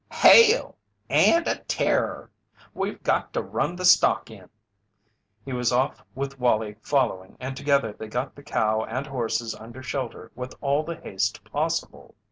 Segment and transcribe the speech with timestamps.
[0.13, 0.77] "Hail!
[1.11, 2.31] And a terror!
[2.73, 4.49] We've got to run the stock in."
[5.45, 9.83] He was off with Wallie following and together they got the cow and horses under
[9.83, 12.15] shelter with all the haste possible.